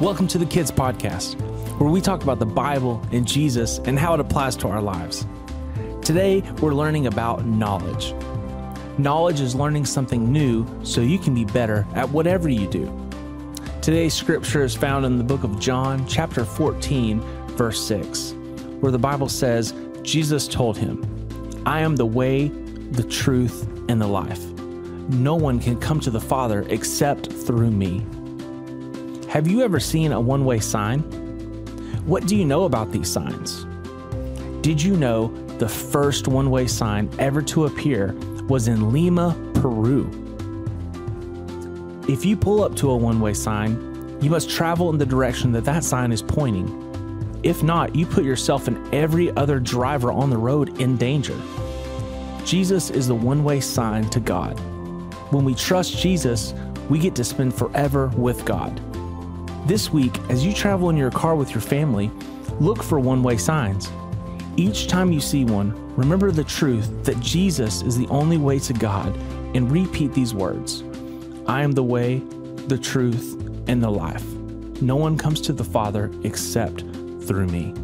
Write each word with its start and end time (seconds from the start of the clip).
Welcome 0.00 0.26
to 0.28 0.38
the 0.38 0.46
Kids 0.46 0.70
Podcast, 0.70 1.40
where 1.78 1.90
we 1.90 2.00
talk 2.00 2.22
about 2.22 2.38
the 2.38 2.46
Bible 2.46 3.02
and 3.12 3.26
Jesus 3.26 3.78
and 3.80 3.98
how 3.98 4.14
it 4.14 4.20
applies 4.20 4.56
to 4.56 4.68
our 4.68 4.82
lives. 4.82 5.26
Today, 6.02 6.42
we're 6.60 6.74
learning 6.74 7.06
about 7.06 7.46
knowledge. 7.46 8.14
Knowledge 8.98 9.40
is 9.40 9.54
learning 9.54 9.86
something 9.86 10.30
new 10.30 10.66
so 10.82 11.00
you 11.00 11.18
can 11.18 11.34
be 11.34 11.44
better 11.44 11.86
at 11.94 12.08
whatever 12.10 12.48
you 12.48 12.66
do. 12.68 12.92
Today's 13.82 14.14
scripture 14.14 14.62
is 14.64 14.74
found 14.74 15.04
in 15.04 15.18
the 15.18 15.24
book 15.24 15.44
of 15.44 15.60
John, 15.60 16.06
chapter 16.06 16.44
14, 16.44 17.20
verse 17.56 17.80
6, 17.86 18.32
where 18.80 18.92
the 18.92 18.98
Bible 18.98 19.28
says, 19.28 19.74
Jesus 20.02 20.48
told 20.48 20.76
him, 20.76 21.04
I 21.66 21.80
am 21.80 21.96
the 21.96 22.06
way, 22.06 22.48
the 22.48 23.04
truth, 23.04 23.68
and 23.88 24.00
the 24.00 24.06
life. 24.06 24.44
No 25.08 25.36
one 25.36 25.60
can 25.60 25.78
come 25.78 26.00
to 26.00 26.10
the 26.10 26.20
Father 26.20 26.64
except 26.68 27.32
through 27.32 27.70
me. 27.70 28.04
Have 29.36 29.46
you 29.46 29.60
ever 29.60 29.78
seen 29.78 30.12
a 30.12 30.18
one 30.18 30.46
way 30.46 30.60
sign? 30.60 31.00
What 32.06 32.26
do 32.26 32.34
you 32.34 32.46
know 32.46 32.64
about 32.64 32.90
these 32.90 33.12
signs? 33.12 33.66
Did 34.62 34.80
you 34.80 34.96
know 34.96 35.28
the 35.58 35.68
first 35.68 36.26
one 36.26 36.50
way 36.50 36.66
sign 36.66 37.10
ever 37.18 37.42
to 37.42 37.66
appear 37.66 38.14
was 38.48 38.66
in 38.66 38.94
Lima, 38.94 39.36
Peru? 39.52 40.08
If 42.08 42.24
you 42.24 42.34
pull 42.34 42.64
up 42.64 42.76
to 42.76 42.90
a 42.90 42.96
one 42.96 43.20
way 43.20 43.34
sign, 43.34 44.18
you 44.22 44.30
must 44.30 44.48
travel 44.48 44.88
in 44.88 44.96
the 44.96 45.04
direction 45.04 45.52
that 45.52 45.66
that 45.66 45.84
sign 45.84 46.12
is 46.12 46.22
pointing. 46.22 47.38
If 47.42 47.62
not, 47.62 47.94
you 47.94 48.06
put 48.06 48.24
yourself 48.24 48.68
and 48.68 48.94
every 48.94 49.36
other 49.36 49.60
driver 49.60 50.10
on 50.10 50.30
the 50.30 50.38
road 50.38 50.80
in 50.80 50.96
danger. 50.96 51.38
Jesus 52.46 52.88
is 52.88 53.06
the 53.06 53.14
one 53.14 53.44
way 53.44 53.60
sign 53.60 54.08
to 54.08 54.18
God. 54.18 54.58
When 55.30 55.44
we 55.44 55.54
trust 55.54 55.98
Jesus, 55.98 56.54
we 56.88 56.98
get 56.98 57.14
to 57.16 57.22
spend 57.22 57.54
forever 57.54 58.06
with 58.16 58.42
God. 58.46 58.80
This 59.66 59.92
week, 59.92 60.16
as 60.28 60.46
you 60.46 60.52
travel 60.52 60.90
in 60.90 60.96
your 60.96 61.10
car 61.10 61.34
with 61.34 61.50
your 61.50 61.60
family, 61.60 62.08
look 62.60 62.84
for 62.84 63.00
one 63.00 63.24
way 63.24 63.36
signs. 63.36 63.90
Each 64.56 64.86
time 64.86 65.10
you 65.10 65.20
see 65.20 65.44
one, 65.44 65.74
remember 65.96 66.30
the 66.30 66.44
truth 66.44 67.02
that 67.02 67.18
Jesus 67.18 67.82
is 67.82 67.98
the 67.98 68.06
only 68.06 68.38
way 68.38 68.60
to 68.60 68.72
God 68.72 69.12
and 69.56 69.68
repeat 69.68 70.12
these 70.12 70.32
words 70.32 70.84
I 71.48 71.62
am 71.62 71.72
the 71.72 71.82
way, 71.82 72.18
the 72.68 72.78
truth, 72.78 73.42
and 73.66 73.82
the 73.82 73.90
life. 73.90 74.24
No 74.80 74.94
one 74.94 75.18
comes 75.18 75.40
to 75.40 75.52
the 75.52 75.64
Father 75.64 76.12
except 76.22 76.82
through 77.22 77.48
me. 77.48 77.74